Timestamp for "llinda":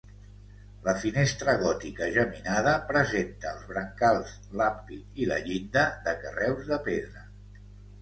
5.49-5.89